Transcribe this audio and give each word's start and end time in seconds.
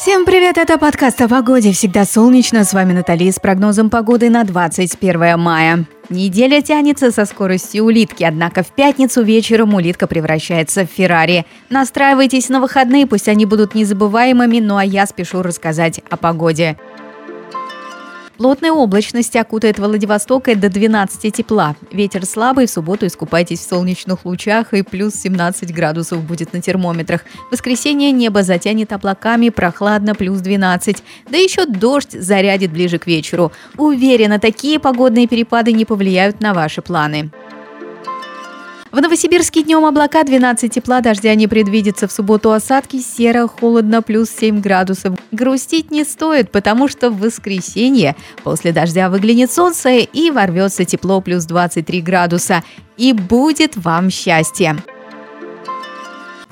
Всем 0.00 0.24
привет, 0.24 0.56
это 0.56 0.78
подкаст 0.78 1.20
о 1.20 1.28
погоде. 1.28 1.72
Всегда 1.72 2.06
солнечно. 2.06 2.64
С 2.64 2.72
вами 2.72 2.94
Натали 2.94 3.30
с 3.30 3.38
прогнозом 3.38 3.90
погоды 3.90 4.30
на 4.30 4.44
21 4.44 5.38
мая. 5.38 5.84
Неделя 6.08 6.62
тянется 6.62 7.10
со 7.10 7.26
скоростью 7.26 7.84
улитки, 7.84 8.24
однако 8.24 8.62
в 8.62 8.68
пятницу 8.68 9.22
вечером 9.22 9.74
улитка 9.74 10.06
превращается 10.06 10.86
в 10.86 10.90
Феррари. 10.90 11.44
Настраивайтесь 11.68 12.48
на 12.48 12.60
выходные, 12.60 13.06
пусть 13.06 13.28
они 13.28 13.44
будут 13.44 13.74
незабываемыми, 13.74 14.60
ну 14.60 14.78
а 14.78 14.84
я 14.86 15.04
спешу 15.04 15.42
рассказать 15.42 16.00
о 16.08 16.16
погоде. 16.16 16.78
Плотная 18.40 18.72
облачность 18.72 19.36
окутает 19.36 19.78
Владивосток 19.78 20.48
и 20.48 20.54
до 20.54 20.70
12 20.70 21.30
тепла. 21.30 21.76
Ветер 21.92 22.24
слабый, 22.24 22.64
в 22.64 22.70
субботу 22.70 23.04
искупайтесь 23.04 23.60
в 23.60 23.68
солнечных 23.68 24.24
лучах 24.24 24.72
и 24.72 24.80
плюс 24.80 25.12
17 25.16 25.74
градусов 25.74 26.24
будет 26.24 26.54
на 26.54 26.62
термометрах. 26.62 27.20
В 27.50 27.52
воскресенье 27.52 28.12
небо 28.12 28.42
затянет 28.42 28.94
облаками, 28.94 29.50
прохладно, 29.50 30.14
плюс 30.14 30.40
12. 30.40 31.02
Да 31.28 31.36
еще 31.36 31.66
дождь 31.66 32.12
зарядит 32.12 32.72
ближе 32.72 32.98
к 32.98 33.06
вечеру. 33.06 33.52
Уверена, 33.76 34.38
такие 34.38 34.78
погодные 34.78 35.28
перепады 35.28 35.74
не 35.74 35.84
повлияют 35.84 36.40
на 36.40 36.54
ваши 36.54 36.80
планы. 36.80 37.30
В 38.90 39.00
Новосибирске 39.00 39.62
днем 39.62 39.84
облака 39.84 40.24
12 40.24 40.74
тепла, 40.74 41.00
дождя 41.00 41.36
не 41.36 41.46
предвидится. 41.46 42.08
В 42.08 42.12
субботу 42.12 42.50
осадки 42.50 42.98
серо, 42.98 43.46
холодно, 43.46 44.02
плюс 44.02 44.30
7 44.30 44.60
градусов. 44.60 45.16
Грустить 45.30 45.92
не 45.92 46.02
стоит, 46.02 46.50
потому 46.50 46.88
что 46.88 47.10
в 47.10 47.20
воскресенье 47.20 48.16
после 48.42 48.72
дождя 48.72 49.08
выглянет 49.08 49.52
солнце 49.52 49.90
и 49.98 50.32
ворвется 50.32 50.84
тепло 50.84 51.20
плюс 51.20 51.44
23 51.44 52.00
градуса. 52.00 52.64
И 52.96 53.12
будет 53.12 53.76
вам 53.76 54.10
счастье. 54.10 54.76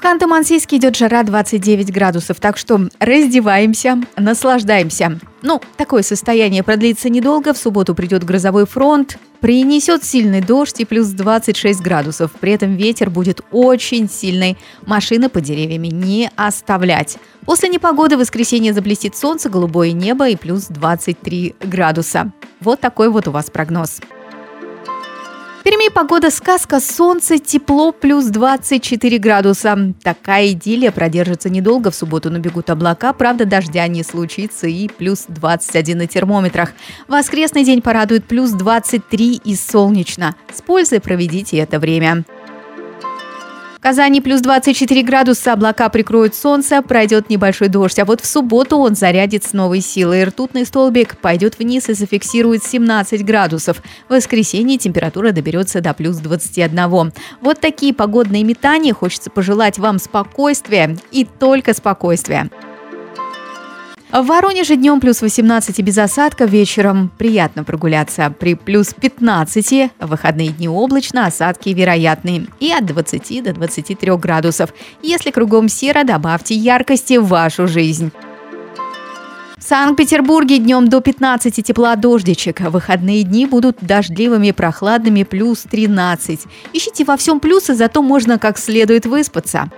Ханты-Мансийске 0.00 0.76
идет 0.76 0.96
жара 0.96 1.22
29 1.22 1.92
градусов, 1.92 2.38
так 2.40 2.56
что 2.56 2.88
раздеваемся, 3.00 3.98
наслаждаемся. 4.16 5.18
Ну, 5.42 5.60
такое 5.76 6.02
состояние 6.02 6.62
продлится 6.62 7.08
недолго, 7.08 7.52
в 7.52 7.58
субботу 7.58 7.94
придет 7.94 8.24
грозовой 8.24 8.66
фронт, 8.66 9.18
принесет 9.40 10.04
сильный 10.04 10.40
дождь 10.40 10.80
и 10.80 10.84
плюс 10.84 11.08
26 11.08 11.80
градусов. 11.80 12.32
При 12.40 12.52
этом 12.52 12.76
ветер 12.76 13.10
будет 13.10 13.40
очень 13.50 14.08
сильный, 14.08 14.56
машины 14.86 15.28
под 15.28 15.44
деревьями 15.44 15.88
не 15.88 16.30
оставлять. 16.36 17.18
После 17.44 17.68
непогоды 17.68 18.16
в 18.16 18.20
воскресенье 18.20 18.72
заблестит 18.72 19.16
солнце, 19.16 19.48
голубое 19.48 19.92
небо 19.92 20.28
и 20.28 20.36
плюс 20.36 20.66
23 20.68 21.56
градуса. 21.60 22.32
Вот 22.60 22.80
такой 22.80 23.08
вот 23.08 23.28
у 23.28 23.30
вас 23.30 23.50
прогноз. 23.50 24.00
Перми 25.68 25.90
погода 25.90 26.30
сказка, 26.30 26.80
солнце, 26.80 27.38
тепло, 27.38 27.92
плюс 27.92 28.24
24 28.28 29.18
градуса. 29.18 29.92
Такая 30.02 30.52
идиллия 30.52 30.90
продержится 30.90 31.50
недолго. 31.50 31.90
В 31.90 31.94
субботу 31.94 32.30
набегут 32.30 32.70
облака, 32.70 33.12
правда 33.12 33.44
дождя 33.44 33.86
не 33.86 34.02
случится 34.02 34.66
и 34.66 34.88
плюс 34.88 35.26
21 35.28 35.98
на 35.98 36.06
термометрах. 36.06 36.72
Воскресный 37.06 37.64
день 37.64 37.82
порадует 37.82 38.24
плюс 38.24 38.52
23 38.52 39.42
и 39.44 39.54
солнечно. 39.54 40.36
С 40.50 40.62
пользой 40.62 41.02
проведите 41.02 41.58
это 41.58 41.78
время. 41.78 42.24
Казани 43.80 44.20
плюс 44.20 44.40
24 44.40 45.02
градуса, 45.02 45.52
облака 45.52 45.88
прикроют 45.88 46.34
солнце, 46.34 46.82
пройдет 46.82 47.30
небольшой 47.30 47.68
дождь, 47.68 47.98
а 48.00 48.04
вот 48.04 48.20
в 48.20 48.26
субботу 48.26 48.76
он 48.76 48.96
зарядит 48.96 49.44
с 49.44 49.52
новой 49.52 49.80
силой. 49.80 50.24
Ртутный 50.24 50.66
столбик 50.66 51.16
пойдет 51.18 51.58
вниз 51.58 51.88
и 51.88 51.94
зафиксирует 51.94 52.64
17 52.64 53.24
градусов. 53.24 53.80
В 54.08 54.14
воскресенье 54.14 54.78
температура 54.78 55.30
доберется 55.30 55.80
до 55.80 55.94
плюс 55.94 56.16
21. 56.16 57.12
Вот 57.40 57.60
такие 57.60 57.94
погодные 57.94 58.42
метания. 58.42 58.92
Хочется 58.92 59.30
пожелать 59.30 59.78
вам 59.78 60.00
спокойствия 60.00 60.96
и 61.12 61.24
только 61.24 61.72
спокойствия. 61.72 62.50
В 64.10 64.22
Воронеже 64.22 64.76
днем 64.76 65.00
плюс 65.00 65.20
18 65.20 65.82
без 65.82 65.98
осадка, 65.98 66.46
вечером 66.46 67.10
приятно 67.18 67.62
прогуляться. 67.62 68.34
При 68.40 68.54
плюс 68.54 68.94
15 68.94 69.90
в 70.00 70.06
выходные 70.06 70.48
дни 70.48 70.66
облачно, 70.66 71.26
осадки 71.26 71.68
вероятны. 71.68 72.46
И 72.58 72.72
от 72.72 72.86
20 72.86 73.44
до 73.44 73.52
23 73.52 74.16
градусов. 74.16 74.72
Если 75.02 75.30
кругом 75.30 75.68
серо, 75.68 76.04
добавьте 76.04 76.54
яркости 76.54 77.18
в 77.18 77.26
вашу 77.26 77.68
жизнь. 77.68 78.10
В 79.58 79.62
Санкт-Петербурге 79.62 80.56
днем 80.56 80.88
до 80.88 81.02
15 81.02 81.62
тепла 81.62 81.94
дождичек. 81.94 82.62
Выходные 82.62 83.24
дни 83.24 83.44
будут 83.44 83.76
дождливыми, 83.82 84.52
прохладными, 84.52 85.24
плюс 85.24 85.66
13. 85.70 86.40
Ищите 86.72 87.04
во 87.04 87.18
всем 87.18 87.40
плюсы, 87.40 87.74
зато 87.74 88.00
можно 88.00 88.38
как 88.38 88.56
следует 88.56 89.04
выспаться. 89.04 89.70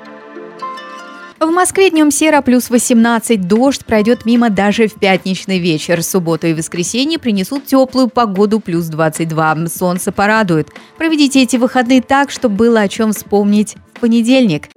В 1.40 1.46
Москве 1.46 1.88
днем 1.88 2.10
серо 2.10 2.42
плюс 2.42 2.68
18, 2.68 3.48
дождь 3.48 3.86
пройдет 3.86 4.26
мимо 4.26 4.50
даже 4.50 4.88
в 4.88 4.94
пятничный 4.96 5.58
вечер. 5.58 6.02
Субботу 6.02 6.46
и 6.46 6.52
воскресенье 6.52 7.18
принесут 7.18 7.64
теплую 7.64 8.08
погоду 8.08 8.60
плюс 8.60 8.88
22. 8.88 9.68
Солнце 9.68 10.12
порадует. 10.12 10.68
Проведите 10.98 11.42
эти 11.42 11.56
выходные 11.56 12.02
так, 12.02 12.30
чтобы 12.30 12.56
было 12.56 12.80
о 12.80 12.88
чем 12.88 13.12
вспомнить 13.12 13.76
в 13.94 14.00
понедельник. 14.00 14.68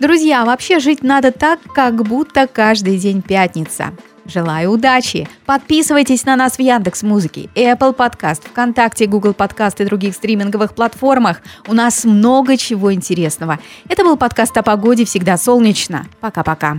Друзья, 0.00 0.46
вообще 0.46 0.78
жить 0.78 1.02
надо 1.02 1.30
так, 1.30 1.60
как 1.74 2.02
будто 2.04 2.46
каждый 2.46 2.96
день 2.96 3.20
пятница. 3.20 3.92
Желаю 4.24 4.70
удачи! 4.70 5.28
Подписывайтесь 5.44 6.24
на 6.24 6.36
нас 6.36 6.56
в 6.56 6.60
Яндекс 6.60 7.02
Музыке, 7.02 7.50
Apple 7.54 7.94
Podcast, 7.94 8.40
ВКонтакте, 8.48 9.04
Google 9.04 9.32
Podcast 9.32 9.74
и 9.82 9.84
других 9.84 10.14
стриминговых 10.14 10.74
платформах. 10.74 11.42
У 11.68 11.74
нас 11.74 12.04
много 12.04 12.56
чего 12.56 12.94
интересного. 12.94 13.58
Это 13.90 14.02
был 14.02 14.16
подкаст 14.16 14.56
о 14.56 14.62
погоде 14.62 15.04
«Всегда 15.04 15.36
солнечно». 15.36 16.06
Пока-пока. 16.20 16.78